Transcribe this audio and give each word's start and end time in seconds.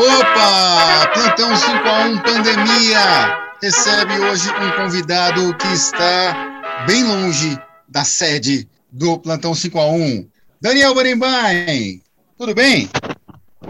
Opa! 0.00 1.10
Plantão 1.12 1.54
5 1.54 1.72
a 1.86 2.04
1 2.06 2.22
Pandemia 2.22 3.54
recebe 3.60 4.18
hoje 4.18 4.48
um 4.48 4.82
convidado 4.82 5.54
que 5.58 5.66
está 5.74 6.86
bem 6.86 7.04
longe 7.04 7.58
da 7.86 8.02
sede 8.02 8.66
do 8.90 9.18
Plantão 9.18 9.54
5 9.54 9.78
a 9.78 9.90
1 9.90 10.26
Daniel 10.58 10.94
Barimbain, 10.94 12.00
tudo 12.38 12.54
bem? 12.54 12.88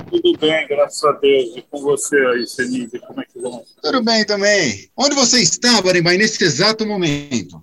Tudo 0.08 0.38
bem, 0.38 0.68
graças 0.68 1.02
a 1.02 1.10
Deus. 1.14 1.56
E 1.56 1.62
com 1.62 1.82
você 1.82 2.16
aí, 2.26 2.46
Senise, 2.46 3.00
como 3.00 3.20
é 3.20 3.24
que 3.24 3.40
vão? 3.40 3.64
Tudo 3.82 4.00
bem 4.00 4.24
também. 4.24 4.88
Onde 4.96 5.16
você 5.16 5.40
está, 5.40 5.82
Barimbain, 5.82 6.16
nesse 6.16 6.44
exato 6.44 6.86
momento? 6.86 7.60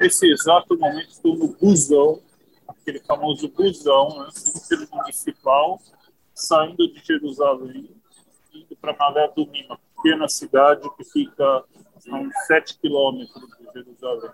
Nesse 0.00 0.26
exato 0.32 0.76
momento 0.76 1.10
estou 1.10 1.36
no 1.36 1.46
busão, 1.46 2.20
aquele 2.66 2.98
famoso 3.06 3.48
busão, 3.56 4.08
né, 4.18 4.86
municipal, 4.92 5.80
saindo 6.34 6.92
de 6.92 7.00
Jerusalém, 7.04 7.90
indo 8.52 8.76
para 8.76 8.96
Malé 8.96 9.28
do 9.28 9.44
Lima, 9.44 9.78
pequena 9.96 10.28
cidade 10.28 10.88
que 10.96 11.04
fica 11.04 11.44
a 11.44 12.16
uns 12.16 12.34
7 12.46 12.78
quilômetros 12.78 13.48
de 13.58 13.72
Jerusalém. 13.72 14.30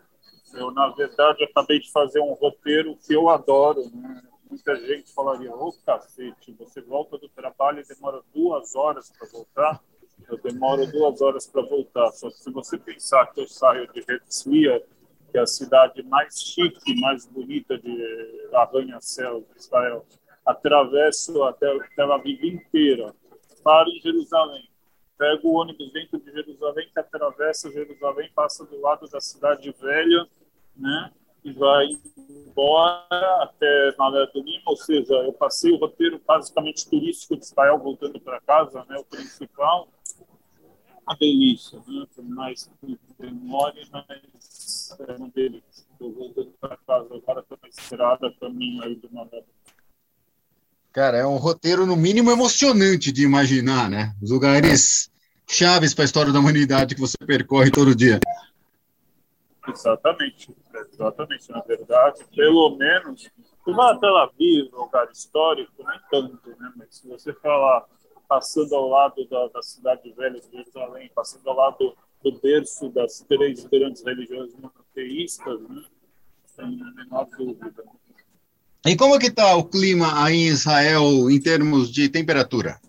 Eu, 0.54 0.72
na 0.72 0.88
verdade, 0.88 1.44
acabei 1.44 1.78
de 1.78 1.90
fazer 1.92 2.20
um 2.20 2.32
roteiro 2.32 2.96
que 2.96 3.14
eu 3.14 3.28
adoro. 3.28 3.88
Né? 3.94 4.22
Muita 4.48 4.74
gente 4.74 5.12
falaria, 5.12 5.54
ô 5.54 5.68
oh, 5.68 5.72
cacete, 5.84 6.52
você 6.58 6.80
volta 6.80 7.16
do 7.18 7.28
trabalho 7.28 7.80
e 7.80 7.86
demora 7.86 8.20
duas 8.34 8.74
horas 8.74 9.12
para 9.16 9.28
voltar. 9.28 9.80
Eu 10.28 10.38
demoro 10.38 10.86
duas 10.90 11.20
horas 11.20 11.46
para 11.46 11.62
voltar. 11.62 12.10
Só 12.12 12.28
que 12.28 12.38
se 12.38 12.50
você 12.50 12.76
pensar 12.76 13.26
que 13.32 13.40
eu 13.40 13.46
saio 13.46 13.90
de 13.92 14.04
Herzliya, 14.08 14.82
que 15.30 15.38
é 15.38 15.40
a 15.40 15.46
cidade 15.46 16.02
mais 16.02 16.40
chique, 16.40 17.00
mais 17.00 17.24
bonita 17.26 17.78
de 17.78 18.48
arranha-céu 18.52 19.44
de 19.52 19.60
Israel, 19.60 20.04
atravesso 20.50 21.42
até 21.44 21.66
Tel 21.94 22.12
Aviv 22.12 22.44
inteira, 22.44 23.14
paro 23.62 23.88
em 23.90 24.00
Jerusalém, 24.00 24.68
pego 25.18 25.48
o 25.48 25.54
ônibus 25.54 25.92
dentro 25.92 26.18
de 26.18 26.32
Jerusalém, 26.32 26.88
que 26.92 26.98
atravessa 26.98 27.70
Jerusalém, 27.70 28.30
passa 28.34 28.64
do 28.64 28.80
lado 28.80 29.06
da 29.08 29.20
cidade 29.20 29.70
velha, 29.78 30.26
né? 30.74 31.12
E 31.44 31.52
vai 31.52 31.88
embora 32.16 33.42
até 33.42 33.94
Malé 33.98 34.26
do 34.26 34.42
Lima, 34.42 34.62
ou 34.66 34.76
seja, 34.76 35.14
eu 35.14 35.32
passei 35.32 35.72
o 35.72 35.78
roteiro 35.78 36.20
basicamente 36.26 36.88
turístico 36.88 37.36
de 37.36 37.44
Israel 37.44 37.78
voltando 37.78 38.20
para 38.20 38.40
casa, 38.40 38.84
né? 38.88 38.96
O 38.98 39.04
principal, 39.04 39.88
uma 41.06 41.16
delícia, 41.18 41.78
né? 41.86 42.06
Por 42.14 42.24
mais 42.24 42.70
que 42.80 42.98
demore, 43.18 43.88
mas 43.92 44.96
é 45.08 45.12
uma 45.16 45.28
delícia. 45.28 45.86
Estou 45.92 46.12
voltando 46.12 46.52
para 46.58 46.76
casa 46.78 47.14
agora, 47.14 47.40
estou 47.40 47.58
na 47.62 47.68
estrada, 47.68 48.34
caminho 48.40 48.82
aí 48.84 48.96
do 48.96 49.12
Malé. 49.12 49.44
Cara, 50.92 51.18
é 51.18 51.26
um 51.26 51.36
roteiro, 51.36 51.86
no 51.86 51.96
mínimo, 51.96 52.30
emocionante 52.30 53.12
de 53.12 53.22
imaginar, 53.22 53.88
né? 53.88 54.12
Os 54.20 54.30
lugares 54.30 55.10
chaves 55.48 55.94
para 55.94 56.04
a 56.04 56.06
história 56.06 56.32
da 56.32 56.40
humanidade 56.40 56.94
que 56.94 57.00
você 57.00 57.16
percorre 57.18 57.70
todo 57.70 57.94
dia. 57.94 58.18
Exatamente, 59.68 60.52
exatamente. 60.92 61.50
Na 61.50 61.60
verdade, 61.60 62.24
pelo 62.34 62.76
menos, 62.76 63.30
até 63.66 64.00
Tel 64.00 64.16
Aviv, 64.16 64.70
lugar 64.72 65.08
histórico, 65.12 65.72
nem 65.78 66.00
tanto, 66.10 66.48
né? 66.58 66.72
Mas 66.76 66.96
se 66.96 67.06
você 67.06 67.32
falar 67.34 67.84
passando 68.28 68.74
ao 68.74 68.88
lado 68.88 69.26
da, 69.28 69.48
da 69.48 69.62
cidade 69.62 70.12
velha 70.12 70.40
de 70.40 70.50
Jerusalém, 70.50 71.10
passando 71.14 71.48
ao 71.48 71.56
lado 71.56 71.96
do 72.22 72.32
berço 72.40 72.88
das 72.90 73.24
três 73.28 73.64
grandes 73.64 74.04
religiões 74.04 74.54
monoteístas, 74.54 75.60
né? 75.68 75.82
Sem 76.46 76.80
a 76.82 76.90
menor 76.94 77.26
dúvida. 77.36 77.84
E 78.86 78.96
como 78.96 79.18
que 79.18 79.26
está 79.26 79.54
o 79.56 79.64
clima 79.64 80.24
aí 80.24 80.36
em 80.36 80.46
Israel 80.46 81.30
em 81.30 81.38
termos 81.38 81.90
de 81.90 82.08
temperatura? 82.08 82.80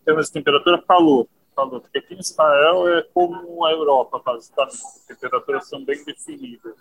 Em 0.00 0.04
termos 0.06 0.26
de 0.26 0.32
temperatura, 0.32 0.82
calor. 0.88 1.28
calor. 1.54 1.82
Porque 1.82 1.98
aqui 1.98 2.14
em 2.14 2.20
Israel 2.20 2.88
é 2.88 3.02
como 3.12 3.64
a 3.66 3.72
Europa, 3.72 4.22
basicamente. 4.24 4.74
As 4.74 5.06
temperaturas 5.06 5.68
são 5.68 5.84
bem 5.84 6.02
definidas. 6.02 6.74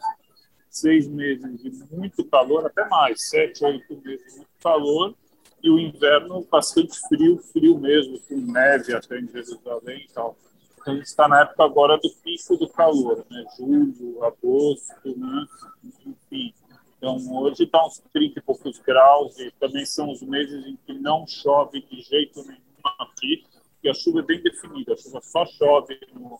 Seis 0.69 1.07
meses 1.07 1.61
de 1.61 1.71
muito 1.91 2.23
calor, 2.25 2.65
até 2.65 2.87
mais, 2.87 3.27
sete, 3.27 3.65
oito 3.65 4.01
meses 4.03 4.25
de 4.25 4.37
muito 4.37 4.51
calor, 4.63 5.13
e 5.61 5.69
o 5.69 5.79
inverno 5.79 6.47
bastante 6.49 6.97
frio, 7.09 7.37
frio 7.51 7.77
mesmo, 7.79 8.19
com 8.21 8.35
neve 8.35 8.93
até 8.93 9.19
em 9.19 9.27
Jerusalém 9.27 10.05
e 10.07 10.13
tal. 10.13 10.37
Então, 10.79 10.93
a 10.93 10.97
gente 10.97 11.07
está 11.07 11.27
na 11.27 11.41
época 11.41 11.65
agora 11.65 11.97
do 11.97 12.09
pico 12.23 12.55
do 12.55 12.69
calor, 12.69 13.25
né? 13.29 13.43
Julho, 13.57 14.23
agosto, 14.23 15.17
né? 15.17 15.45
Enfim, 15.83 16.53
então, 16.97 17.17
hoje 17.31 17.63
está 17.63 17.85
uns 17.85 18.01
30 18.11 18.39
e 18.39 18.41
poucos 18.41 18.79
graus 18.79 19.37
e 19.39 19.51
também 19.59 19.85
são 19.85 20.11
os 20.11 20.21
meses 20.21 20.65
em 20.65 20.77
que 20.85 20.93
não 20.93 21.27
chove 21.27 21.81
de 21.81 22.01
jeito 22.01 22.43
nenhum 22.43 22.59
aqui, 22.99 23.45
e 23.83 23.89
a 23.89 23.93
chuva 23.93 24.19
é 24.19 24.23
bem 24.23 24.41
definida. 24.41 24.93
A 24.93 24.97
chuva 24.97 25.21
só 25.21 25.45
chove 25.45 25.99
no 26.13 26.39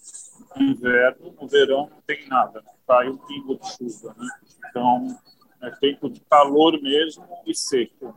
inverno, 0.60 1.34
no 1.40 1.48
verão 1.48 1.90
não 1.90 2.02
tem 2.08 2.28
nada, 2.28 2.64
não 2.66 2.74
cai 2.88 3.08
um 3.08 3.18
pingo 3.18 3.60
de 3.60 3.72
chuva. 3.72 4.16
Né? 4.18 4.28
Então, 4.70 5.20
é 5.62 5.70
tempo 5.72 6.10
de 6.10 6.20
calor 6.22 6.82
mesmo 6.82 7.26
e 7.46 7.54
seco. 7.54 8.16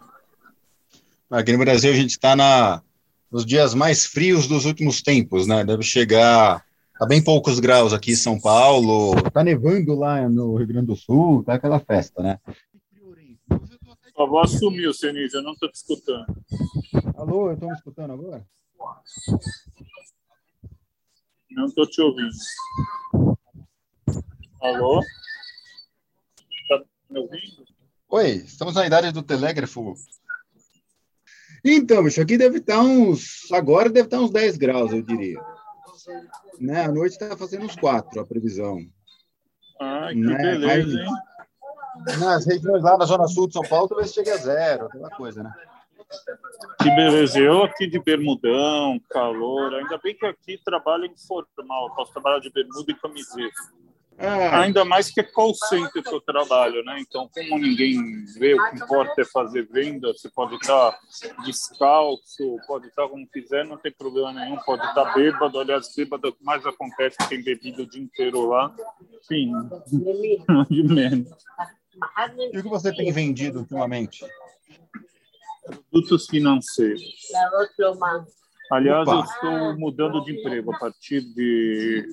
Aqui 1.30 1.52
no 1.52 1.58
Brasil 1.58 1.92
a 1.92 1.94
gente 1.94 2.10
está 2.10 2.82
nos 3.30 3.44
dias 3.44 3.74
mais 3.74 4.06
frios 4.06 4.48
dos 4.48 4.64
últimos 4.64 5.02
tempos, 5.02 5.46
né? 5.46 5.62
Deve 5.64 5.82
chegar 5.82 6.64
Tá 7.00 7.06
bem 7.06 7.24
poucos 7.24 7.58
graus 7.58 7.94
aqui 7.94 8.12
em 8.12 8.14
São 8.14 8.38
Paulo. 8.38 9.14
Tá 9.32 9.42
nevando 9.42 9.94
lá 9.94 10.28
no 10.28 10.54
Rio 10.56 10.66
Grande 10.66 10.88
do 10.88 10.94
Sul, 10.94 11.42
tá 11.42 11.54
aquela 11.54 11.80
festa, 11.80 12.22
né? 12.22 12.38
A 14.18 14.26
voz 14.26 14.50
sumiu, 14.58 14.92
Senise, 14.92 15.34
eu 15.34 15.42
não 15.42 15.52
estou 15.52 15.70
te 15.70 15.76
escutando. 15.76 16.26
Alô, 17.16 17.48
eu 17.48 17.54
estou 17.54 17.70
me 17.70 17.74
escutando 17.74 18.12
agora? 18.12 18.46
Não 21.50 21.64
estou 21.64 21.86
te 21.86 22.02
ouvindo. 22.02 22.36
Alô? 24.60 25.00
Está 26.60 26.84
me 27.08 27.18
ouvindo? 27.18 27.64
Oi, 28.10 28.30
estamos 28.32 28.74
na 28.74 28.86
idade 28.86 29.10
do 29.10 29.22
telégrafo. 29.22 29.94
Então, 31.64 32.04
bicho, 32.04 32.20
aqui 32.20 32.36
deve 32.36 32.58
estar 32.58 32.80
uns. 32.80 33.50
Agora 33.50 33.88
deve 33.88 34.06
estar 34.06 34.20
uns 34.20 34.30
10 34.30 34.58
graus, 34.58 34.92
eu 34.92 35.00
diria. 35.00 35.40
Né? 36.58 36.84
À 36.84 36.92
noite 36.92 37.12
está 37.12 37.36
fazendo 37.36 37.64
uns 37.64 37.76
quatro 37.76 38.20
a 38.20 38.26
previsão. 38.26 38.78
Ah, 39.80 40.08
que 40.10 40.16
né? 40.16 40.36
beleza, 40.36 41.02
hein? 41.02 41.10
Nas 42.18 42.46
regiões 42.46 42.82
lá 42.82 42.96
na 42.96 43.04
Zona 43.04 43.26
Sul 43.26 43.46
de 43.46 43.54
São 43.54 43.62
Paulo, 43.62 43.88
talvez 43.88 44.12
chegue 44.12 44.30
a 44.30 44.36
zero, 44.36 44.86
aquela 44.86 45.10
coisa, 45.10 45.42
né? 45.42 45.52
Que 46.82 46.90
beleza. 46.90 47.38
Eu 47.38 47.62
aqui 47.62 47.86
de 47.86 47.98
bermudão, 48.00 49.00
calor. 49.10 49.74
Ainda 49.74 49.98
bem 49.98 50.16
que 50.16 50.26
aqui 50.26 50.60
trabalho 50.64 51.06
informal. 51.06 51.94
Posso 51.94 52.12
trabalhar 52.12 52.40
de 52.40 52.50
bermuda 52.50 52.90
e 52.90 52.94
camiseta. 52.94 53.79
É. 54.20 54.48
Ainda 54.54 54.84
mais 54.84 55.10
que 55.10 55.20
é 55.20 55.22
call 55.22 55.54
center 55.54 56.02
que 56.02 56.14
eu 56.14 56.20
trabalho, 56.20 56.84
né? 56.84 57.00
Então, 57.00 57.26
como 57.32 57.58
ninguém 57.58 57.96
vê, 58.38 58.54
o 58.54 58.70
que 58.70 58.76
importa 58.76 59.22
é 59.22 59.24
fazer 59.24 59.66
venda, 59.66 60.12
você 60.12 60.28
pode 60.28 60.56
estar 60.56 60.98
descalço, 61.42 62.58
pode 62.66 62.88
estar 62.88 63.08
como 63.08 63.26
quiser, 63.26 63.64
não 63.64 63.78
tem 63.78 63.90
problema 63.90 64.30
nenhum, 64.34 64.58
pode 64.58 64.86
estar 64.86 65.14
bêbado, 65.14 65.58
aliás, 65.58 65.94
bêbado 65.96 66.26
é 66.26 66.30
o 66.30 66.34
que 66.34 66.44
mais 66.44 66.64
acontece, 66.66 67.16
tem 67.30 67.42
bebido 67.42 67.84
o 67.84 67.86
dia 67.88 68.02
inteiro 68.02 68.46
lá. 68.46 68.74
Enfim, 69.22 69.52
de 70.68 70.82
menos. 70.82 71.30
E 72.52 72.58
o 72.58 72.62
que 72.62 72.68
você 72.68 72.94
tem 72.94 73.10
vendido 73.10 73.60
ultimamente? 73.60 74.22
Produtos 75.90 76.26
financeiros. 76.26 77.02
Aliás, 78.70 79.08
Opa. 79.08 79.16
eu 79.16 79.24
estou 79.24 79.78
mudando 79.78 80.22
de 80.24 80.38
emprego. 80.38 80.72
A 80.72 80.78
partir 80.78 81.22
de 81.22 82.08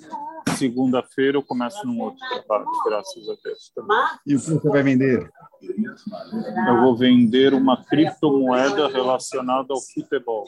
segunda-feira 0.58 1.38
eu 1.38 1.44
começo 1.44 1.86
num 1.86 2.02
outro 2.02 2.20
trabalho, 2.30 2.66
graças 2.84 3.30
a 3.30 3.36
Deus. 3.44 3.72
Também. 3.76 3.98
E 4.26 4.36
o 4.36 4.40
que 4.40 4.50
você 4.50 4.70
vai 4.70 4.82
vender? 4.82 5.32
Eu 6.68 6.82
vou 6.82 6.96
vender 6.96 7.54
uma 7.54 7.84
criptomoeda 7.86 8.88
relacionada 8.88 9.72
ao 9.72 9.82
futebol. 9.82 10.46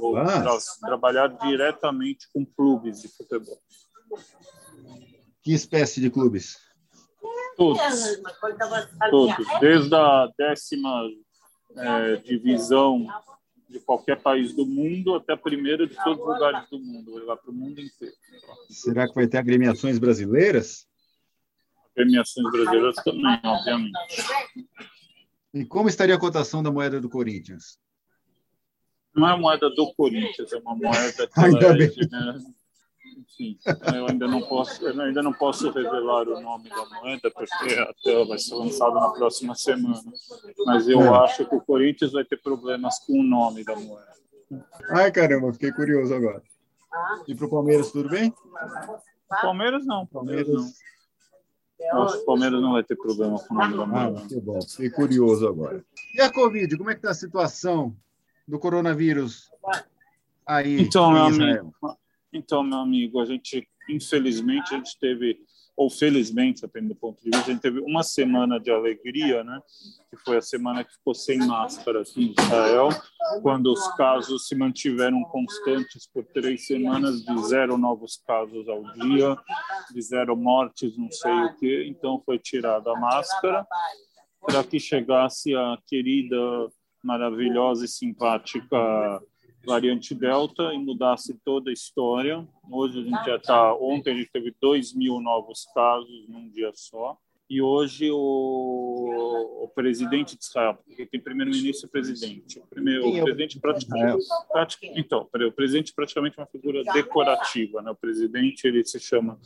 Vou 0.00 0.14
tra 0.14 0.58
trabalhar 0.80 1.28
diretamente 1.28 2.26
com 2.32 2.44
clubes 2.44 3.00
de 3.00 3.08
futebol. 3.08 3.58
Que 5.42 5.52
espécie 5.52 6.00
de 6.00 6.10
clubes? 6.10 6.58
Todos. 7.56 7.80
Todos. 9.10 9.46
Desde 9.60 9.94
a 9.94 10.28
décima 10.36 11.08
é, 11.76 12.16
divisão 12.16 13.06
de 13.68 13.78
qualquer 13.80 14.20
país 14.20 14.54
do 14.54 14.64
mundo 14.64 15.14
até 15.14 15.34
a 15.34 15.36
primeira 15.36 15.86
de 15.86 15.94
todos 15.94 16.20
os 16.20 16.26
lugares 16.26 16.68
do 16.70 16.78
mundo, 16.78 17.12
vai 17.12 17.20
levar 17.20 17.36
para 17.36 17.50
o 17.50 17.54
mundo 17.54 17.80
inteiro. 17.80 18.14
Será 18.70 19.06
que 19.06 19.14
vai 19.14 19.26
ter 19.26 19.36
agremiações 19.36 19.98
brasileiras? 19.98 20.86
Agremiações 21.94 22.50
brasileiras 22.50 22.96
também, 22.96 23.40
obviamente. 23.44 23.92
E 25.52 25.64
como 25.64 25.88
estaria 25.88 26.14
a 26.14 26.20
cotação 26.20 26.62
da 26.62 26.70
moeda 26.70 27.00
do 27.00 27.08
Corinthians? 27.08 27.78
Não 29.14 29.28
é 29.28 29.36
moeda 29.36 29.68
do 29.70 29.92
Corinthians, 29.94 30.52
é 30.52 30.58
uma 30.58 30.76
moeda 30.76 31.26
que 31.26 31.32
Ainda 31.40 31.74
bem. 31.74 31.88
É, 31.88 32.57
enfim, 33.18 33.58
eu 33.94 34.06
ainda 34.08 34.28
não 34.28 34.40
posso, 34.42 34.86
eu 34.86 35.00
ainda 35.00 35.22
não 35.22 35.32
posso 35.32 35.70
revelar 35.70 36.28
o 36.28 36.40
nome 36.40 36.68
da 36.68 36.86
moeda 36.86 37.30
porque 37.30 37.74
até 37.74 38.24
vai 38.24 38.38
ser 38.38 38.54
lançado 38.54 38.94
na 38.94 39.10
próxima 39.10 39.54
semana. 39.54 40.02
Mas 40.64 40.88
eu 40.88 41.00
é. 41.02 41.08
acho 41.24 41.44
que 41.44 41.54
o 41.54 41.60
Corinthians 41.60 42.12
vai 42.12 42.24
ter 42.24 42.40
problemas 42.40 42.98
com 43.00 43.20
o 43.20 43.22
nome 43.22 43.64
da 43.64 43.74
moeda. 43.74 44.12
Ai 44.90 45.10
caramba, 45.10 45.52
fiquei 45.52 45.72
curioso 45.72 46.14
agora. 46.14 46.42
E 47.26 47.34
para 47.34 47.46
o 47.46 47.50
Palmeiras 47.50 47.90
tudo 47.90 48.08
bem? 48.08 48.32
Palmeiras 49.28 49.84
não, 49.84 50.06
Palmeiras, 50.06 50.48
não. 50.48 50.70
Eu 51.80 52.02
acho 52.02 52.16
que 52.16 52.22
o 52.22 52.26
Palmeiras 52.26 52.60
não 52.60 52.72
vai 52.72 52.82
ter 52.82 52.96
problema 52.96 53.38
com 53.38 53.54
o 53.54 53.58
nome 53.58 53.76
da 53.76 53.86
moeda. 53.86 54.22
Ah, 54.24 54.28
que 54.28 54.40
bom, 54.40 54.60
fiquei 54.62 54.90
curioso 54.90 55.46
agora. 55.46 55.84
E 56.14 56.20
a 56.20 56.32
Covid, 56.32 56.76
como 56.76 56.90
é 56.90 56.94
que 56.94 57.00
está 57.00 57.10
a 57.10 57.14
situação 57.14 57.94
do 58.46 58.58
coronavírus 58.58 59.50
aí 60.46 60.80
então, 60.80 61.12
meu 61.12 61.24
amigo, 61.24 61.74
então, 62.32 62.62
meu 62.62 62.78
amigo, 62.78 63.20
a 63.20 63.24
gente, 63.24 63.66
infelizmente, 63.88 64.74
a 64.74 64.76
gente 64.76 64.98
teve, 65.00 65.38
ou 65.76 65.88
felizmente, 65.88 66.60
dependendo 66.60 66.94
do 66.94 67.00
ponto 67.00 67.22
de 67.22 67.30
vista, 67.30 67.50
a 67.50 67.52
gente 67.52 67.62
teve 67.62 67.80
uma 67.80 68.02
semana 68.02 68.58
de 68.58 68.70
alegria, 68.70 69.42
né? 69.42 69.60
Que 70.10 70.16
foi 70.18 70.36
a 70.36 70.42
semana 70.42 70.84
que 70.84 70.92
ficou 70.92 71.14
sem 71.14 71.38
máscara 71.38 72.02
aqui 72.02 72.26
em 72.26 72.42
Israel, 72.42 72.88
quando 73.42 73.72
os 73.72 73.88
casos 73.96 74.46
se 74.46 74.54
mantiveram 74.54 75.22
constantes 75.24 76.06
por 76.12 76.24
três 76.24 76.66
semanas, 76.66 77.22
de 77.22 77.46
zero 77.46 77.78
novos 77.78 78.22
casos 78.26 78.68
ao 78.68 78.82
dia, 78.94 79.36
de 79.92 80.02
zero 80.02 80.36
mortes, 80.36 80.96
não 80.96 81.10
sei 81.10 81.32
o 81.32 81.56
quê. 81.56 81.86
Então, 81.88 82.22
foi 82.24 82.38
tirada 82.38 82.90
a 82.90 83.00
máscara 83.00 83.66
para 84.40 84.62
que 84.62 84.78
chegasse 84.78 85.54
a 85.54 85.78
querida 85.86 86.36
maravilhosa 87.02 87.84
e 87.84 87.88
simpática 87.88 88.76
variante 89.68 90.14
Delta 90.14 90.72
e 90.72 90.78
mudasse 90.78 91.38
toda 91.44 91.68
a 91.68 91.72
história. 91.72 92.48
Hoje 92.70 93.00
a 93.00 93.02
gente 93.02 93.24
já 93.26 93.36
está. 93.36 93.74
Ontem 93.74 94.12
a 94.12 94.16
gente 94.16 94.30
teve 94.32 94.54
2 94.58 94.94
mil 94.94 95.20
novos 95.20 95.66
casos 95.74 96.26
num 96.26 96.48
dia 96.48 96.72
só. 96.74 97.18
E 97.50 97.62
hoje 97.62 98.10
o, 98.10 99.64
o 99.64 99.68
presidente 99.74 100.36
de 100.36 100.44
Israel, 100.44 100.78
porque 100.86 101.06
tem 101.06 101.20
primeiro-ministro 101.20 101.86
e 101.86 101.90
presidente. 101.90 102.58
O, 102.58 102.66
primeiro, 102.66 103.08
o 103.08 103.16
é 103.16 103.22
presidente 103.22 103.58
praticamente, 103.58 104.24
praticamente, 104.50 105.00
então, 105.00 105.28
o 105.32 105.52
presidente 105.52 105.94
praticamente 105.94 106.38
é 106.38 106.42
uma 106.42 106.46
figura 106.46 106.82
decorativa, 106.84 107.80
né? 107.80 107.90
O 107.90 107.94
presidente 107.94 108.66
ele 108.66 108.84
se 108.84 109.00
chama 109.00 109.38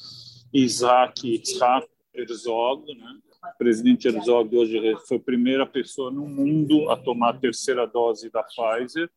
Isaac 0.53 1.29
Yitzhak 1.29 1.87
Herzog, 2.13 2.93
né? 2.93 3.19
O 3.55 3.59
presidente 3.59 4.09
Herzog 4.09 4.57
hoje 4.57 4.97
foi 5.07 5.17
a 5.17 5.21
primeira 5.21 5.65
pessoa 5.65 6.11
no 6.11 6.27
mundo 6.27 6.91
a 6.91 6.97
tomar 6.97 7.31
a 7.31 7.39
terceira 7.39 7.87
dose 7.87 8.31
da 8.31 8.43
Pfizer 8.43 9.09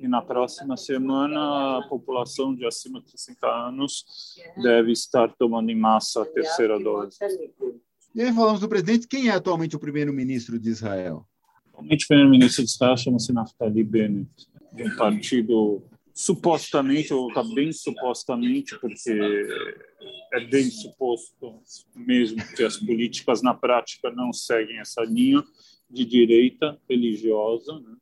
e 0.00 0.08
na 0.08 0.22
próxima 0.22 0.76
semana 0.76 1.78
a 1.78 1.88
população 1.88 2.54
de 2.54 2.66
acima 2.66 3.00
de 3.00 3.10
60 3.10 3.46
anos 3.46 4.04
deve 4.62 4.92
estar 4.92 5.32
tomando 5.36 5.70
em 5.70 5.76
massa 5.76 6.22
a 6.22 6.26
terceira 6.26 6.78
dose. 6.78 7.18
E 8.14 8.22
aí 8.22 8.32
falamos 8.32 8.60
do 8.60 8.68
presidente, 8.68 9.06
quem 9.06 9.28
é 9.28 9.32
atualmente 9.32 9.76
o 9.76 9.78
primeiro-ministro 9.78 10.58
de 10.58 10.70
Israel? 10.70 11.26
Atualmente 11.68 12.04
o 12.04 12.08
primeiro-ministro 12.08 12.64
de 12.64 12.70
Israel 12.70 12.96
chama-se 12.96 13.32
Naftali 13.32 13.84
Bennett, 13.84 14.48
de 14.72 14.82
um 14.84 14.96
partido 14.96 15.82
supostamente, 16.14 17.14
ou 17.14 17.28
está 17.28 17.44
bem 17.44 17.72
supostamente, 17.72 18.76
porque 18.80 19.46
é 20.32 20.40
bem 20.40 20.64
suposto 20.64 21.62
mesmo 21.94 22.38
que 22.56 22.64
as 22.64 22.76
políticas 22.76 23.40
na 23.40 23.54
prática 23.54 24.10
não 24.10 24.32
seguem 24.32 24.80
essa 24.80 25.02
linha 25.02 25.42
de 25.88 26.04
direita 26.04 26.76
religiosa. 26.88 27.78
Né? 27.78 27.96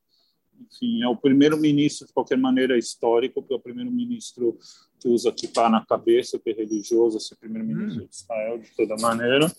Enfim, 0.60 1.02
é 1.02 1.08
o 1.08 1.16
primeiro-ministro, 1.16 2.06
de 2.06 2.12
qualquer 2.12 2.38
maneira, 2.38 2.78
histórico, 2.78 3.40
porque 3.40 3.54
é 3.54 3.56
o 3.56 3.60
primeiro-ministro 3.60 4.58
que 4.98 5.08
usa 5.08 5.32
kippah 5.32 5.68
na 5.68 5.84
cabeça, 5.84 6.38
que 6.38 6.50
é 6.50 6.52
religioso, 6.52 7.20
ser 7.20 7.36
primeiro-ministro 7.36 8.02
hum. 8.02 8.06
de 8.06 8.14
Israel, 8.14 8.58
de 8.58 8.70
toda 8.76 8.96
maneira. 8.96 9.50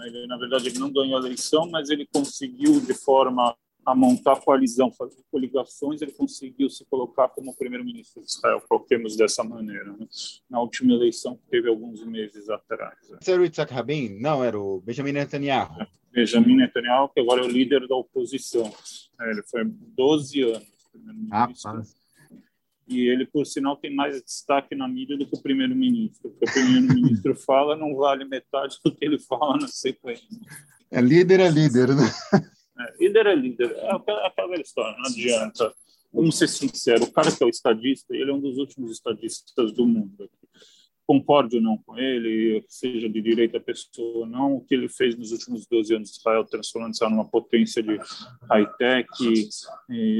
Ele, 0.00 0.26
na 0.26 0.36
verdade, 0.36 0.68
ele 0.68 0.78
não 0.78 0.92
ganhou 0.92 1.16
a 1.16 1.20
eleição, 1.20 1.68
mas 1.70 1.90
ele 1.90 2.06
conseguiu, 2.12 2.80
de 2.80 2.94
forma 2.94 3.56
a 3.84 3.94
montar 3.94 4.36
coalizão, 4.40 4.92
fazer 4.92 5.16
coligações, 5.30 6.00
ele 6.00 6.12
conseguiu 6.12 6.70
se 6.70 6.84
colocar 6.84 7.28
como 7.28 7.54
primeiro-ministro 7.54 8.22
de 8.22 8.28
Israel, 8.28 8.62
coloquemos 8.68 9.16
dessa 9.16 9.42
maneira, 9.42 9.92
né? 9.92 10.06
na 10.48 10.60
última 10.60 10.92
eleição 10.92 11.36
que 11.36 11.46
teve 11.50 11.68
alguns 11.68 12.04
meses 12.04 12.48
atrás. 12.48 12.96
Né? 13.10 13.18
Era 13.26 13.40
o 13.40 13.44
Yitzhak 13.44 13.72
Rabin? 13.72 14.20
Não, 14.20 14.42
era 14.42 14.58
o 14.58 14.80
Benjamin 14.80 15.12
Netanyahu. 15.12 15.84
Benjamin 16.12 16.56
Netanyahu, 16.56 17.08
que 17.08 17.20
agora 17.20 17.40
é 17.40 17.44
o 17.44 17.48
líder 17.48 17.86
da 17.88 17.96
oposição. 17.96 18.72
É, 19.20 19.30
ele 19.30 19.42
foi 19.42 19.64
12 19.64 20.42
anos 20.42 20.72
primeiro-ministro. 20.92 21.82
E 22.88 23.08
ele, 23.08 23.24
por 23.24 23.46
sinal, 23.46 23.76
tem 23.76 23.94
mais 23.94 24.22
destaque 24.22 24.74
na 24.74 24.86
mídia 24.86 25.16
do 25.16 25.26
que 25.26 25.34
o 25.34 25.42
primeiro-ministro. 25.42 26.30
Porque 26.30 26.50
o 26.50 26.52
primeiro-ministro 26.52 27.34
fala, 27.46 27.76
não 27.76 27.94
vale 27.96 28.24
metade 28.24 28.76
do 28.84 28.94
que 28.94 29.04
ele 29.04 29.18
fala 29.18 29.56
na 29.56 29.68
sequência. 29.68 30.26
É 30.90 31.00
líder, 31.00 31.40
é 31.40 31.48
líder, 31.48 31.88
né? 31.94 32.10
É, 32.78 33.04
líder 33.04 33.26
é 33.26 33.34
líder. 33.34 33.72
É 33.72 33.94
aquela, 33.94 34.26
aquela 34.26 34.56
história, 34.56 34.96
não 34.98 35.06
adianta. 35.06 35.72
Vamos 36.12 36.36
ser 36.36 36.48
sinceros, 36.48 37.08
o 37.08 37.12
cara 37.12 37.34
que 37.34 37.42
é 37.42 37.46
o 37.46 37.48
estadista, 37.48 38.14
ele 38.14 38.30
é 38.30 38.34
um 38.34 38.40
dos 38.40 38.58
últimos 38.58 38.92
estadistas 38.92 39.72
do 39.72 39.86
mundo. 39.86 40.28
Concorde 41.06 41.56
ou 41.56 41.62
não 41.62 41.76
com 41.78 41.98
ele, 41.98 42.64
seja 42.68 43.08
de 43.08 43.20
direita 43.20 43.60
pessoa 43.60 44.18
ou 44.18 44.26
não, 44.26 44.56
o 44.56 44.60
que 44.60 44.74
ele 44.74 44.88
fez 44.88 45.16
nos 45.16 45.32
últimos 45.32 45.66
12 45.66 45.94
anos 45.94 46.10
Israel, 46.10 46.44
transformando 46.44 46.94
Israel 46.94 47.10
numa 47.10 47.28
potência 47.28 47.82
de 47.82 47.98
high-tech, 48.48 49.08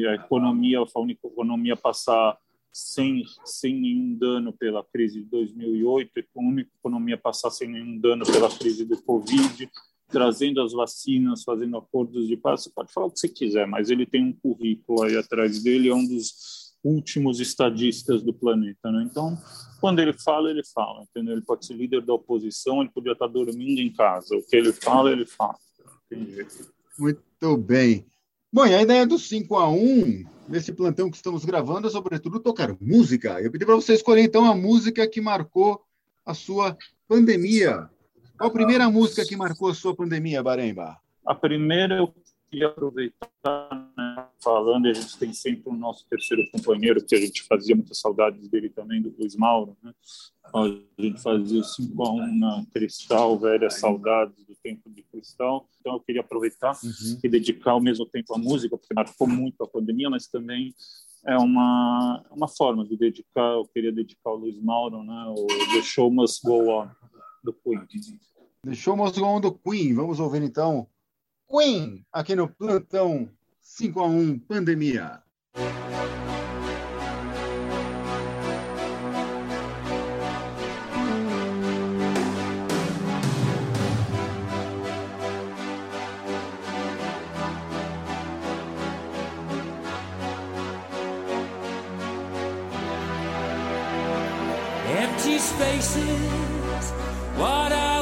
a 0.08 0.14
economia, 0.14 0.78
a 0.78 1.00
única 1.00 1.26
economia 1.26 1.76
passar 1.76 2.36
sem, 2.72 3.22
sem 3.44 3.78
nenhum 3.78 4.14
dano 4.16 4.52
pela 4.52 4.82
crise 4.82 5.20
de 5.20 5.26
2008, 5.26 6.10
a 6.20 6.40
única 6.40 6.70
economia 6.78 7.18
passar 7.18 7.50
sem 7.50 7.68
nenhum 7.68 7.98
dano 7.98 8.24
pela 8.24 8.50
crise 8.50 8.84
do 8.84 9.00
Covid, 9.02 9.70
trazendo 10.08 10.60
as 10.60 10.72
vacinas, 10.72 11.42
fazendo 11.42 11.76
acordos 11.76 12.26
de 12.26 12.36
paz. 12.36 12.62
Você 12.62 12.70
pode 12.70 12.92
falar 12.92 13.06
o 13.06 13.10
que 13.10 13.20
você 13.20 13.28
quiser, 13.28 13.66
mas 13.66 13.90
ele 13.90 14.06
tem 14.06 14.24
um 14.24 14.32
currículo 14.32 15.02
aí 15.02 15.16
atrás 15.16 15.62
dele, 15.62 15.88
é 15.88 15.94
um 15.94 16.06
dos 16.06 16.61
últimos 16.82 17.40
estadistas 17.40 18.22
do 18.22 18.32
planeta. 18.32 18.90
Né? 18.90 19.06
Então, 19.10 19.38
quando 19.80 20.00
ele 20.00 20.12
fala, 20.12 20.50
ele 20.50 20.62
fala. 20.64 21.02
Entendeu? 21.02 21.34
Ele 21.34 21.44
pode 21.44 21.66
ser 21.66 21.74
líder 21.74 22.02
da 22.02 22.14
oposição, 22.14 22.80
ele 22.80 22.90
podia 22.90 23.12
estar 23.12 23.26
dormindo 23.26 23.80
em 23.80 23.92
casa. 23.92 24.36
O 24.36 24.42
que 24.42 24.56
ele 24.56 24.72
fala, 24.72 25.10
ele 25.10 25.26
fala. 25.26 25.56
Muito 26.98 27.56
bem. 27.56 28.06
Bom, 28.52 28.66
e 28.66 28.74
a 28.74 28.82
ideia 28.82 29.06
do 29.06 29.18
5 29.18 29.56
a 29.56 29.68
1 29.68 30.24
nesse 30.48 30.72
plantão 30.72 31.10
que 31.10 31.16
estamos 31.16 31.44
gravando 31.44 31.88
é, 31.88 31.90
sobretudo, 31.90 32.40
tocar 32.40 32.76
música. 32.80 33.40
Eu 33.40 33.50
pedi 33.50 33.64
para 33.64 33.76
você 33.76 33.94
escolher, 33.94 34.22
então, 34.22 34.44
a 34.44 34.54
música 34.54 35.08
que 35.08 35.20
marcou 35.20 35.82
a 36.24 36.34
sua 36.34 36.76
pandemia. 37.08 37.88
Qual 38.36 38.50
a 38.50 38.52
primeira 38.52 38.90
música 38.90 39.24
que 39.24 39.36
marcou 39.36 39.70
a 39.70 39.74
sua 39.74 39.94
pandemia, 39.94 40.42
Baremba? 40.42 40.98
A 41.26 41.34
primeira 41.34 41.96
eu 41.96 42.12
queria 42.52 42.68
aproveitar, 42.68 43.92
né, 43.96 44.26
falando, 44.44 44.86
a 44.86 44.92
gente 44.92 45.18
tem 45.18 45.32
sempre 45.32 45.70
o 45.70 45.74
nosso 45.74 46.06
terceiro 46.06 46.46
companheiro, 46.52 47.02
que 47.02 47.14
a 47.14 47.20
gente 47.20 47.42
fazia 47.44 47.74
muitas 47.74 47.98
saudades 47.98 48.46
dele 48.46 48.68
também, 48.68 49.00
do 49.00 49.14
Luiz 49.18 49.34
Mauro, 49.34 49.74
né? 49.82 49.94
A 50.54 51.02
gente 51.02 51.22
fazia 51.22 51.60
o 51.60 51.64
5 51.64 52.02
a 52.02 52.12
1 52.12 52.38
na 52.38 52.66
Cristal, 52.70 53.38
velhas 53.38 53.80
saudades 53.80 54.44
do 54.44 54.54
tempo 54.62 54.90
de 54.90 55.02
Cristal. 55.04 55.66
Então 55.80 55.94
eu 55.94 56.00
queria 56.00 56.20
aproveitar 56.20 56.72
uhum. 56.84 57.18
e 57.24 57.28
dedicar 57.28 57.70
ao 57.70 57.80
mesmo 57.80 58.04
tempo 58.04 58.34
a 58.34 58.38
música, 58.38 58.76
porque 58.76 58.92
marcou 58.92 59.26
muito 59.26 59.62
a 59.64 59.66
pandemia, 59.68 60.10
mas 60.10 60.26
também 60.26 60.74
é 61.26 61.38
uma, 61.38 62.22
uma 62.30 62.48
forma 62.48 62.84
de 62.84 62.98
dedicar, 62.98 63.54
eu 63.54 63.64
queria 63.64 63.92
dedicar 63.92 64.28
ao 64.28 64.36
Luiz 64.36 64.60
Mauro, 64.60 65.02
né? 65.02 65.24
O 65.28 65.46
The 65.46 65.80
Show 65.82 66.12
Must 66.12 66.42
Go 66.44 66.68
On, 66.68 66.88
do 67.42 67.54
Queen. 67.54 67.86
Deixou 68.62 68.94
o 68.94 69.24
on 69.24 69.40
do 69.40 69.52
Queen. 69.52 69.94
Vamos 69.94 70.20
ouvir 70.20 70.42
então 70.42 70.86
Queen 71.52 72.02
aqui 72.10 72.34
no 72.34 72.48
Plantão 72.48 73.28
5 73.60 74.00
a 74.00 74.06
1 74.06 74.38
Pandemia. 74.38 75.20
Empty 94.88 95.38
spaces, 95.38 96.92
what 97.36 97.72
are 97.72 98.01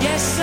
Yes. 0.00 0.39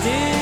still 0.00 0.37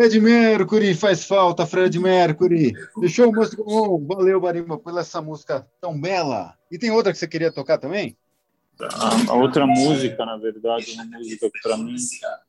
Fred 0.00 0.18
Mercury 0.18 0.94
faz 0.94 1.26
falta, 1.26 1.66
Fred 1.66 1.98
Mercury. 1.98 2.72
Deixou 2.98 3.28
o 3.28 3.34
músico 3.34 3.62
bom. 3.62 4.02
Valeu, 4.06 4.40
Barimba, 4.40 4.78
pela 4.78 5.02
essa 5.02 5.20
música 5.20 5.68
tão 5.78 6.00
bela. 6.00 6.56
E 6.70 6.78
tem 6.78 6.90
outra 6.90 7.12
que 7.12 7.18
você 7.18 7.28
queria 7.28 7.52
tocar 7.52 7.76
também? 7.76 8.16
A, 9.28 9.34
outra 9.34 9.66
música, 9.66 10.24
na 10.24 10.38
verdade, 10.38 10.92
uma 10.92 11.04
música 11.04 11.50
que 11.50 11.60
para 11.60 11.76
mim, 11.76 11.96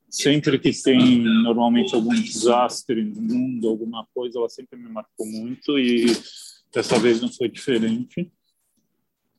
sempre 0.09 0.57
que 0.59 0.71
tem 0.71 1.19
normalmente 1.43 1.93
algum 1.93 2.13
desastre 2.13 3.03
no 3.03 3.21
mundo, 3.21 3.67
alguma 3.67 4.07
coisa, 4.15 4.39
ela 4.39 4.47
sempre 4.47 4.79
me 4.79 4.87
marcou 4.87 5.25
muito 5.25 5.77
e 5.77 6.05
dessa 6.73 6.97
vez 6.97 7.21
não 7.21 7.27
foi 7.27 7.49
diferente 7.49 8.31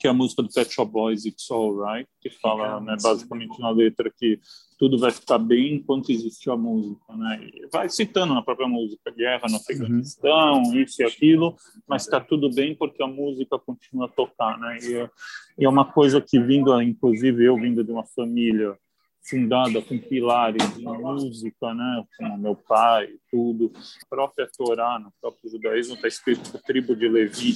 que 0.02 0.08
é 0.08 0.10
a 0.10 0.12
música 0.12 0.42
do 0.42 0.48
Pet 0.52 0.68
Shop 0.74 0.90
Boys, 0.90 1.24
It's 1.24 1.48
Alright, 1.48 2.10
que 2.20 2.28
fala 2.28 2.80
né, 2.80 2.96
basicamente 3.00 3.60
na 3.60 3.70
letra 3.70 4.10
que 4.10 4.40
tudo 4.76 4.98
vai 4.98 5.12
ficar 5.12 5.38
bem 5.38 5.76
enquanto 5.76 6.10
existe 6.10 6.50
a 6.50 6.56
música, 6.56 7.14
né? 7.14 7.38
E 7.40 7.68
vai 7.72 7.88
citando 7.88 8.34
na 8.34 8.42
própria 8.42 8.66
música 8.66 9.12
guerra 9.12 9.44
no 9.48 9.58
Afeganistão, 9.58 10.60
uhum. 10.60 10.74
isso 10.74 11.00
e 11.00 11.04
aquilo, 11.04 11.54
mas 11.86 12.02
está 12.02 12.20
tudo 12.20 12.52
bem 12.52 12.74
porque 12.74 13.00
a 13.00 13.06
música 13.06 13.56
continua 13.60 14.06
a 14.06 14.08
tocar, 14.08 14.58
né? 14.58 14.76
E, 14.82 15.62
e, 15.62 15.64
é 15.64 15.68
uma 15.68 15.84
coisa 15.84 16.20
que 16.20 16.36
vindo, 16.40 16.82
inclusive 16.82 17.44
eu 17.44 17.54
vindo 17.54 17.84
de 17.84 17.92
uma 17.92 18.04
família 18.04 18.76
fundada 19.22 19.80
com 19.82 19.96
pilares 19.98 20.76
de 20.76 20.82
música, 20.82 21.72
né, 21.72 22.04
com 22.18 22.36
meu 22.38 22.56
pai, 22.56 23.08
tudo, 23.30 23.70
a 23.76 24.06
própria 24.10 24.48
Torá, 24.58 24.98
no 24.98 25.12
próprio 25.20 25.48
judaísmo 25.48 25.94
está 25.94 26.08
escrito 26.08 26.50
que 26.50 26.56
a 26.56 26.60
tribo 26.60 26.96
de 26.96 27.08
Levi 27.08 27.54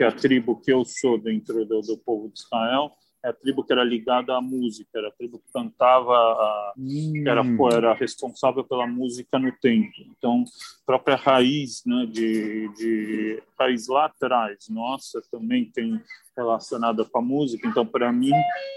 que 0.00 0.04
é 0.04 0.06
a 0.06 0.12
tribo 0.12 0.58
que 0.58 0.72
eu 0.72 0.82
sou 0.82 1.18
dentro 1.18 1.62
do, 1.66 1.82
do 1.82 1.98
povo 1.98 2.30
de 2.30 2.40
Israel, 2.40 2.90
é 3.22 3.28
a 3.28 3.34
tribo 3.34 3.62
que 3.62 3.70
era 3.70 3.84
ligada 3.84 4.34
à 4.34 4.40
música, 4.40 4.88
era 4.94 5.08
a 5.08 5.10
tribo 5.10 5.38
que 5.38 5.52
cantava, 5.52 6.14
a, 6.14 6.72
hum. 6.74 7.12
que 7.12 7.28
era, 7.28 7.42
era 7.74 7.92
responsável 7.92 8.64
pela 8.64 8.86
música 8.86 9.38
no 9.38 9.52
templo. 9.60 10.06
Então, 10.16 10.42
própria 10.86 11.16
raiz, 11.16 11.82
né, 11.84 12.06
de, 12.06 12.72
de 12.78 13.42
raiz 13.58 13.88
lá 13.88 14.06
atrás, 14.06 14.70
nossa, 14.70 15.20
também 15.30 15.70
tem 15.70 16.00
relacionada 16.34 17.04
com 17.04 17.18
a 17.18 17.22
música. 17.22 17.68
Então, 17.68 17.84
para 17.84 18.10
mim, 18.10 18.32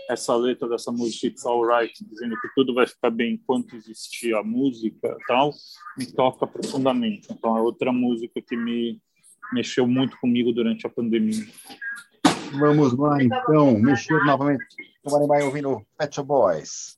essa 0.10 0.36
letra 0.36 0.68
dessa 0.68 0.92
música 0.92 1.28
It's 1.28 1.46
Alright, 1.46 2.04
dizendo 2.04 2.36
que 2.42 2.50
tudo 2.54 2.74
vai 2.74 2.86
ficar 2.86 3.12
bem 3.12 3.36
enquanto 3.36 3.78
existir 3.78 4.36
a 4.36 4.44
música, 4.44 5.16
tal, 5.26 5.54
me 5.98 6.06
toca 6.06 6.46
profundamente. 6.46 7.30
Então, 7.32 7.58
é 7.58 7.62
outra 7.62 7.94
música 7.94 8.42
que 8.42 8.58
me 8.58 9.00
mexeu 9.52 9.88
muito 9.88 10.18
comigo 10.20 10.52
durante 10.52 10.86
a 10.86 10.90
pandemia. 10.90 11.46
Vamos 12.60 12.96
lá, 12.98 13.22
então, 13.22 13.80
mexer 13.80 14.24
novamente. 14.26 14.64
Tomara 15.04 15.28
vai 15.28 15.44
ouvindo 15.44 15.82
Pet 15.98 16.16
Shop 16.16 16.28
Boys. 16.28 16.98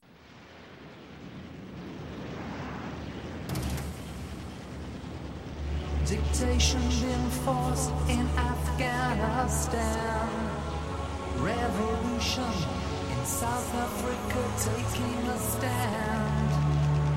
Dictation 6.06 6.82
been 7.02 7.30
forced 7.44 7.92
in 8.10 8.28
Afghanistan. 8.38 10.30
Revolution 11.42 12.54
in 13.12 13.26
South 13.26 13.74
Africa 13.74 14.40
taking 14.60 15.28
a 15.30 15.38
stand. 15.40 16.50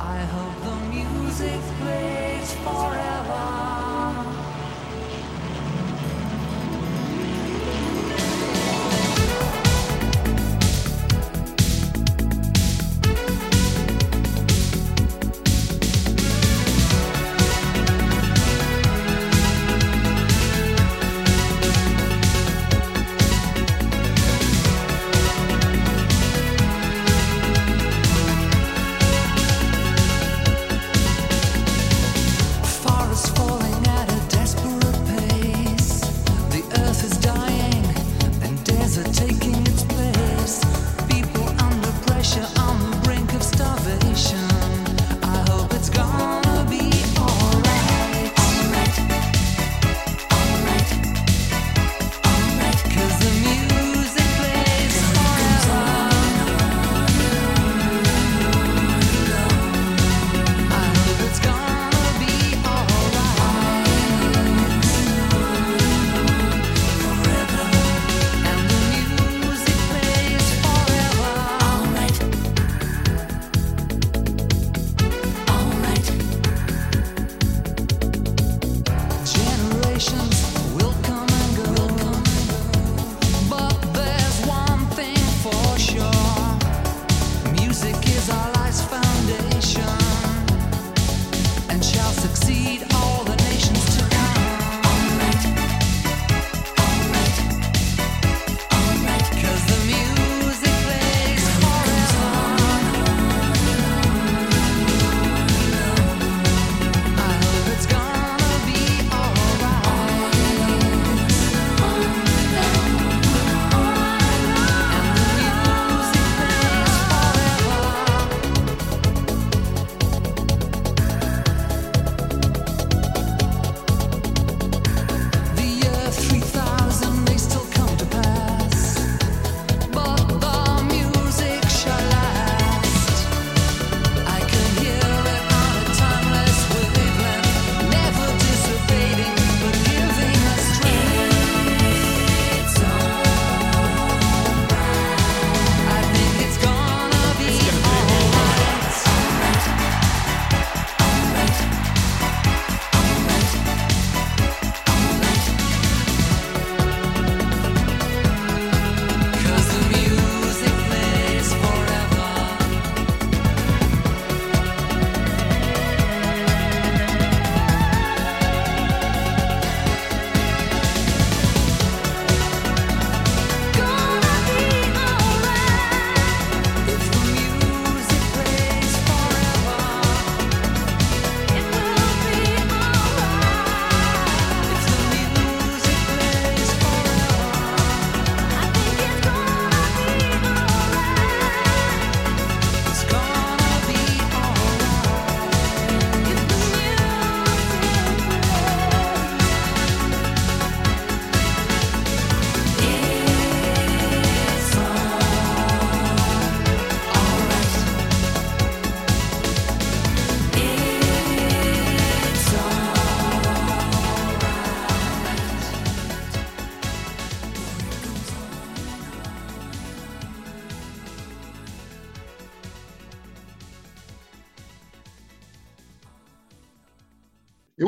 I 0.00 0.18
hope 0.34 0.56
the 0.64 0.76
music 0.94 1.60
plays 1.80 2.54
forever. 2.56 3.07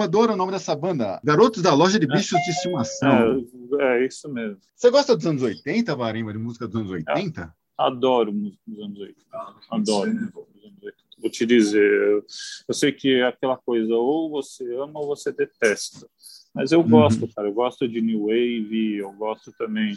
Eu 0.01 0.05
adoro 0.05 0.33
o 0.33 0.37
nome 0.37 0.53
dessa 0.53 0.75
banda, 0.75 1.21
Garotos 1.23 1.61
da 1.61 1.75
Loja 1.75 1.99
de 1.99 2.07
é. 2.07 2.09
Bichos 2.09 2.41
de 2.41 2.51
Estimação. 2.53 3.47
É, 3.79 3.99
é 3.99 4.07
isso 4.07 4.33
mesmo. 4.33 4.57
Você 4.75 4.91
gosta 4.91 5.15
dos 5.15 5.27
anos 5.27 5.43
80, 5.43 5.95
Varimba, 5.95 6.33
de 6.33 6.39
música 6.39 6.67
dos 6.67 6.77
anos 6.77 6.91
80? 6.91 7.43
É, 7.43 7.49
adoro 7.77 8.33
música 8.33 8.63
dos 8.67 8.83
anos 8.83 8.99
80. 8.99 9.27
Adoro 9.71 10.11
música 10.11 10.41
dos 10.55 10.65
anos 10.65 10.83
80. 10.83 10.97
Vou 11.19 11.31
te 11.31 11.45
dizer, 11.45 12.25
eu 12.67 12.75
sei 12.75 12.93
que 12.93 13.17
é 13.17 13.27
aquela 13.27 13.59
coisa, 13.59 13.95
ou 13.95 14.31
você 14.31 14.75
ama 14.77 15.01
ou 15.01 15.07
você 15.07 15.31
detesta. 15.31 16.09
Mas 16.53 16.73
eu 16.73 16.83
gosto, 16.83 17.23
uhum. 17.23 17.31
cara. 17.35 17.49
Eu 17.49 17.53
gosto 17.53 17.89
de 17.89 18.01
New 18.01 18.27
Wave, 18.27 18.97
eu 18.97 19.13
gosto 19.13 19.53
também 19.53 19.95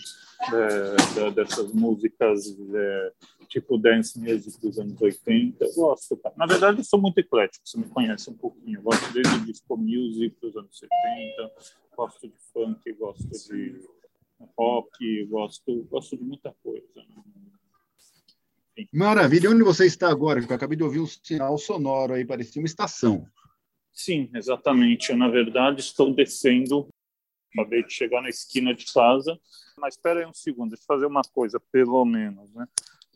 é, 0.54 1.32
dessas 1.32 1.74
músicas 1.74 2.56
é, 2.74 3.12
tipo 3.48 3.78
dance 3.78 4.20
music 4.20 4.62
dos 4.62 4.78
anos 4.78 5.02
80. 5.02 5.64
Eu 5.64 5.74
gosto, 5.74 6.16
cara. 6.18 6.36
Na 6.38 6.46
verdade, 6.46 6.80
eu 6.80 6.84
sou 6.84 7.02
muito 7.02 7.18
eclético, 7.18 7.68
você 7.68 7.78
me 7.78 7.86
conhece 7.86 8.30
um 8.30 8.36
pouquinho. 8.36 8.80
Eu 8.80 8.84
gosto 8.84 9.12
desde 9.14 9.46
disco 9.46 9.76
music 9.76 10.36
dos 10.42 10.56
anos 10.56 10.78
70, 10.78 11.52
gosto 11.98 12.28
de 12.28 12.36
funk, 12.54 12.94
gosto 12.94 13.28
de 13.28 13.82
rock, 14.58 15.26
gosto, 15.26 15.88
gosto 15.90 16.18
de 16.18 16.24
muita 16.24 16.56
coisa. 16.64 16.86
Enfim. 18.78 18.90
Maravilha. 18.94 19.50
Onde 19.50 19.64
você 19.64 19.86
está 19.86 20.10
agora? 20.10 20.40
Eu 20.40 20.56
acabei 20.56 20.78
de 20.78 20.84
ouvir 20.84 21.00
um 21.00 21.08
sinal 21.08 21.58
sonoro 21.58 22.14
aí, 22.14 22.26
parecia 22.26 22.62
uma 22.62 22.68
estação. 22.68 23.26
Sim, 23.94 24.30
exatamente. 24.34 25.12
Eu, 25.12 25.18
na 25.18 25.28
verdade, 25.28 25.82
estou 25.82 26.14
descendo. 26.14 26.88
Acabei 27.54 27.84
de 27.84 27.94
chegar 27.94 28.22
na 28.22 28.30
esquina 28.30 28.74
de 28.74 28.92
casa. 28.92 29.40
Mas 29.78 29.96
espera 29.96 30.20
aí 30.20 30.26
um 30.26 30.34
segundo, 30.34 30.70
deixa 30.70 30.84
eu 30.84 30.88
fazer 30.88 31.06
uma 31.06 31.22
coisa, 31.22 31.60
pelo 31.72 32.04
menos. 32.04 32.52
Né? 32.54 32.68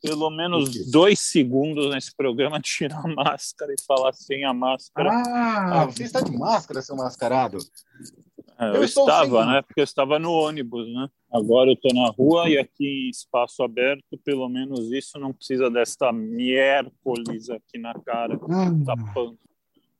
pelo 0.02 0.30
menos 0.30 0.90
dois 0.90 1.20
segundos 1.20 1.90
nesse 1.90 2.16
programa 2.16 2.60
tirar 2.62 3.04
a 3.04 3.08
máscara 3.08 3.74
e 3.74 3.84
falar 3.86 4.14
sem 4.14 4.46
a 4.46 4.54
máscara. 4.54 5.10
Ah, 5.12 5.86
você 5.86 6.04
está 6.04 6.22
de 6.22 6.36
máscara, 6.38 6.82
seu 6.82 6.96
mascarado. 6.96 7.58
É, 8.60 8.70
eu, 8.70 8.76
eu 8.76 8.84
estava, 8.84 9.44
sem... 9.44 9.54
né? 9.54 9.62
Porque 9.62 9.82
eu 9.82 9.84
estava 9.84 10.20
no 10.20 10.32
ônibus, 10.32 10.88
né? 10.88 11.08
Agora 11.32 11.70
eu 11.70 11.74
estou 11.74 11.94
na 11.94 12.10
rua 12.10 12.50
e 12.50 12.58
aqui 12.58 13.08
em 13.08 13.10
espaço 13.10 13.62
aberto, 13.62 14.18
pelo 14.24 14.48
menos 14.48 14.92
isso 14.92 15.20
não 15.20 15.34
precisa 15.34 15.70
desta 15.70 16.12
miércoles 16.12 17.50
aqui 17.50 17.78
na 17.78 17.94
cara, 17.94 18.40
hum. 18.50 18.84
tapando. 18.84 19.38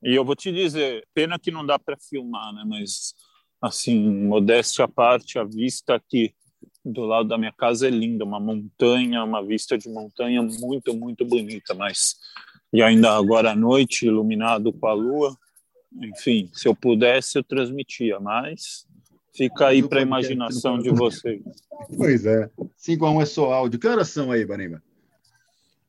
E 0.04 0.14
eu 0.14 0.24
vou 0.24 0.36
te 0.36 0.52
dizer, 0.52 1.06
pena 1.14 1.40
que 1.40 1.52
não 1.52 1.66
dá 1.66 1.80
para 1.80 1.98
filmar, 1.98 2.54
né? 2.54 2.64
Mas, 2.66 3.14
assim, 3.62 4.00
modéstia 4.26 4.86
à 4.86 4.88
parte, 4.88 5.40
a 5.40 5.44
vista 5.44 5.96
aqui 5.96 6.34
do 6.84 7.02
lado 7.02 7.28
da 7.28 7.38
minha 7.38 7.52
casa 7.52 7.88
é 7.88 7.90
linda, 7.90 8.24
uma 8.24 8.40
montanha, 8.40 9.24
uma 9.24 9.44
vista 9.44 9.78
de 9.78 9.90
montanha 9.90 10.42
muito, 10.42 10.94
muito 10.96 11.26
bonita, 11.26 11.74
mas 11.74 12.16
e 12.72 12.82
ainda 12.82 13.16
agora 13.16 13.52
à 13.52 13.56
noite, 13.56 14.06
iluminado 14.06 14.74
com 14.74 14.88
a 14.88 14.94
lua, 14.94 15.38
enfim, 16.02 16.50
se 16.54 16.68
eu 16.68 16.76
pudesse 16.76 17.38
eu 17.38 17.44
transmitia, 17.44 18.20
mas 18.20 18.86
fica 19.36 19.68
aí 19.68 19.88
para 19.88 20.00
a 20.00 20.04
imaginação 20.04 20.78
de 20.78 20.90
vocês. 20.90 21.42
Pois 21.96 22.26
é, 22.26 22.50
5 22.76 23.06
a 23.06 23.12
1 23.12 23.22
é 23.22 23.26
só 23.26 23.54
áudio. 23.54 23.80
Que 23.80 23.88
horas 23.88 24.10
são 24.10 24.32
aí, 24.32 24.46
Banima? 24.46 24.84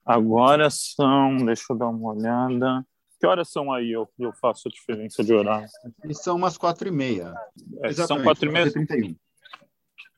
Agora 0.04 0.70
são, 0.70 1.36
deixa 1.44 1.64
eu 1.70 1.76
dar 1.76 1.88
uma 1.88 2.12
olhada. 2.12 2.86
Que 3.18 3.26
horas 3.26 3.48
são 3.48 3.72
aí? 3.72 3.90
Eu, 3.90 4.08
eu 4.18 4.32
faço 4.32 4.68
a 4.68 4.70
diferença 4.70 5.24
de 5.24 5.32
horário. 5.32 5.68
E 6.04 6.14
são 6.14 6.36
umas 6.36 6.56
quatro 6.56 6.88
e 6.88 6.90
meia. 6.92 7.34
É, 7.82 7.92
são 7.92 8.22
quatro 8.22 8.48
e 8.48 8.52
meia. 8.52 8.72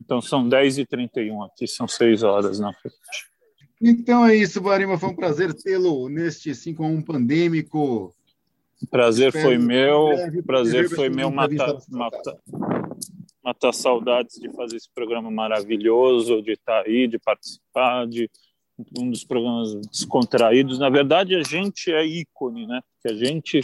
Então 0.00 0.20
são 0.20 0.48
10h31 0.48 1.46
aqui, 1.46 1.66
são 1.66 1.86
6 1.86 2.22
horas 2.22 2.58
na 2.58 2.72
frente. 2.72 2.96
Então 3.80 4.26
é 4.26 4.34
isso, 4.34 4.60
Barima. 4.60 4.98
Foi 4.98 5.08
um 5.08 5.16
prazer 5.16 5.54
tê-lo 5.54 6.08
neste 6.08 6.54
5 6.54 6.82
a 6.82 6.86
1 6.86 7.02
pandêmico. 7.02 8.14
Prazer 8.90 9.28
Espero 9.28 9.46
foi 9.46 9.58
meu. 9.58 10.08
Breve, 10.08 10.42
prazer 10.42 10.88
foi 10.90 11.08
meu 11.08 11.30
matar, 11.30 11.76
matar, 11.88 12.36
matar 13.42 13.72
saudades 13.72 14.38
de 14.38 14.50
fazer 14.52 14.76
esse 14.76 14.88
programa 14.92 15.30
maravilhoso, 15.30 16.42
de 16.42 16.52
estar 16.52 16.82
aí, 16.86 17.06
de 17.06 17.18
participar, 17.18 18.06
de 18.06 18.30
um 18.98 19.10
dos 19.10 19.24
programas 19.24 19.74
descontraídos. 19.86 20.78
Na 20.78 20.88
verdade, 20.88 21.34
a 21.34 21.42
gente 21.42 21.92
é 21.92 22.04
ícone, 22.04 22.66
né? 22.66 22.80
Que 23.02 23.08
a 23.08 23.14
gente 23.14 23.60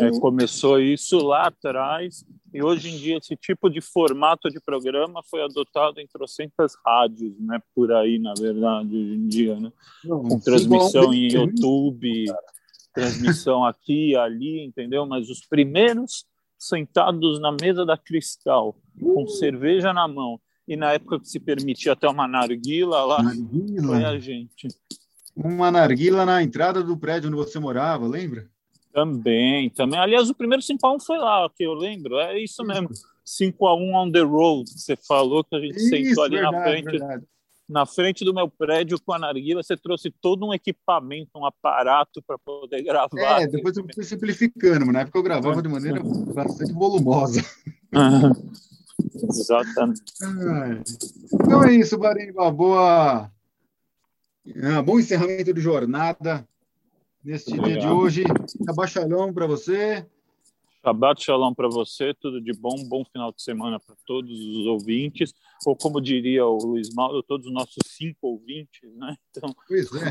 é, 0.00 0.10
uhum. 0.10 0.20
começou 0.20 0.80
isso 0.80 1.18
lá 1.18 1.46
atrás 1.46 2.24
e 2.52 2.62
hoje 2.62 2.88
em 2.88 2.96
dia 2.96 3.18
esse 3.18 3.36
tipo 3.36 3.68
de 3.68 3.80
formato 3.80 4.48
de 4.48 4.58
programa 4.60 5.22
foi 5.28 5.42
adotado 5.42 6.00
em 6.00 6.06
trocentas 6.06 6.74
rádios, 6.84 7.38
né? 7.38 7.60
Por 7.74 7.92
aí, 7.92 8.18
na 8.18 8.32
verdade, 8.32 8.96
hoje 8.96 9.14
em 9.14 9.28
dia, 9.28 9.60
né? 9.60 9.72
Com 10.06 10.40
transmissão 10.40 11.12
em 11.12 11.32
YouTube, 11.32 12.24
transmissão 12.94 13.64
aqui 13.64 14.16
ali, 14.16 14.64
entendeu? 14.64 15.04
Mas 15.04 15.28
os 15.28 15.44
primeiros 15.44 16.24
sentados 16.56 17.40
na 17.40 17.52
mesa 17.52 17.84
da 17.84 17.98
Cristal, 17.98 18.76
com 18.98 19.26
cerveja 19.26 19.92
na 19.92 20.08
mão, 20.08 20.40
e 20.66 20.76
na 20.76 20.92
época 20.92 21.20
que 21.20 21.28
se 21.28 21.38
permitia 21.38 21.92
até 21.92 22.08
uma 22.08 22.26
narguila 22.26 23.04
lá, 23.04 23.22
narguila. 23.22 23.86
foi 23.86 24.04
a 24.04 24.18
gente. 24.18 24.68
Uma 25.36 25.70
narguila 25.70 26.24
na 26.24 26.42
entrada 26.42 26.82
do 26.82 26.96
prédio 26.96 27.28
onde 27.28 27.36
você 27.36 27.58
morava, 27.58 28.06
lembra? 28.06 28.48
Também, 28.92 29.68
também. 29.70 29.98
Aliás, 29.98 30.30
o 30.30 30.34
primeiro 30.34 30.62
5x1 30.62 31.04
foi 31.04 31.18
lá, 31.18 31.50
que 31.54 31.64
eu 31.64 31.74
lembro. 31.74 32.16
É 32.18 32.38
isso 32.38 32.62
mesmo. 32.64 32.88
5x1 33.26 33.92
on 33.92 34.12
the 34.12 34.20
road, 34.20 34.70
que 34.70 34.78
você 34.78 34.94
falou, 34.96 35.42
que 35.42 35.56
a 35.56 35.60
gente 35.60 35.76
isso, 35.76 35.88
sentou 35.88 36.24
ali 36.24 36.36
verdade, 36.36 36.56
na 36.56 36.62
frente. 36.62 36.84
Verdade. 36.84 37.24
Na 37.66 37.86
frente 37.86 38.24
do 38.24 38.34
meu 38.34 38.48
prédio 38.48 39.00
com 39.00 39.12
a 39.12 39.18
narguila, 39.18 39.62
você 39.62 39.76
trouxe 39.76 40.10
todo 40.20 40.46
um 40.46 40.52
equipamento, 40.52 41.30
um 41.34 41.46
aparato 41.46 42.22
para 42.22 42.38
poder 42.38 42.82
gravar. 42.84 43.42
É, 43.42 43.46
depois 43.46 43.76
eu 43.76 43.84
fui 43.92 44.04
simplificando, 44.04 44.86
mas 44.86 44.94
na 44.94 45.00
época 45.00 45.18
eu 45.18 45.22
gravava 45.22 45.60
de 45.60 45.68
maneira 45.68 46.00
bastante 46.32 46.72
volumosa. 46.72 47.42
Exatamente. 49.28 50.02
Então 51.32 51.64
é 51.64 51.74
isso, 51.74 51.98
Barimba. 51.98 52.50
Boa. 52.50 53.30
Ah, 54.62 54.82
bom 54.82 54.98
encerramento 54.98 55.52
de 55.52 55.60
jornada 55.60 56.46
neste 57.24 57.58
dia 57.58 57.78
de 57.78 57.86
hoje. 57.86 58.24
Shabbat 58.66 58.92
Shalom 58.92 59.32
para 59.32 59.46
você. 59.46 60.06
Shabbat 60.84 61.22
Shalom 61.24 61.54
para 61.54 61.68
você, 61.68 62.12
tudo 62.20 62.42
de 62.42 62.52
bom, 62.52 62.76
bom 62.86 63.04
final 63.06 63.32
de 63.32 63.42
semana 63.42 63.80
para 63.80 63.96
todos 64.06 64.30
os 64.30 64.66
ouvintes, 64.66 65.32
ou 65.64 65.74
como 65.74 65.98
diria 65.98 66.44
o 66.44 66.58
Luiz 66.58 66.92
Mauro, 66.94 67.22
todos 67.22 67.46
os 67.46 67.52
nossos 67.54 67.78
cinco 67.86 68.26
ouvintes, 68.26 68.94
né? 68.96 69.16
Então... 69.30 69.56
Pois 69.66 69.86
é. 69.94 70.10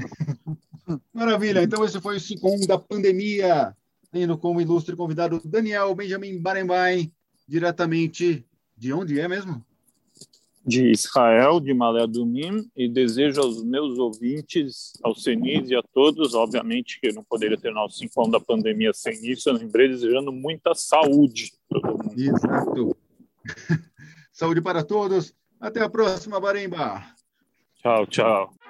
Maravilha, 1.13 1.61
então 1.61 1.85
esse 1.85 2.01
foi 2.01 2.17
o 2.17 2.19
5 2.19 2.67
da 2.67 2.77
pandemia, 2.77 3.77
tendo 4.11 4.35
como 4.35 4.59
ilustre 4.59 4.95
convidado 4.95 5.39
Daniel 5.45 5.93
Benjamin 5.93 6.41
Barenbain, 6.41 7.13
diretamente 7.47 8.45
de 8.77 8.93
onde 8.93 9.19
é 9.19 9.27
mesmo? 9.27 9.63
de 10.65 10.91
Israel, 10.91 11.59
de 11.59 11.73
Malé 11.73 12.07
Dumim, 12.07 12.69
e 12.75 12.87
desejo 12.87 13.41
aos 13.41 13.63
meus 13.63 13.99
ouvintes, 13.99 14.93
aos 15.03 15.21
CENIs 15.21 15.69
e 15.69 15.75
a 15.75 15.83
todos, 15.83 16.33
obviamente 16.33 16.99
que 17.01 17.07
eu 17.07 17.13
não 17.13 17.23
poderia 17.23 17.57
ter 17.57 17.75
o 17.75 17.89
cinco 17.89 18.21
anos 18.21 18.31
da 18.31 18.39
pandemia 18.39 18.93
sem 18.93 19.13
isso, 19.29 19.49
eu 19.49 19.55
lembrei 19.55 19.89
desejando 19.89 20.31
muita 20.31 20.73
saúde 20.73 21.51
todo 21.69 21.97
mundo. 21.97 22.13
Exato. 22.17 22.95
saúde 24.31 24.61
para 24.61 24.83
todos. 24.83 25.35
Até 25.59 25.81
a 25.81 25.89
próxima, 25.89 26.39
Baremba. 26.39 27.03
Tchau, 27.81 28.07
tchau. 28.07 28.62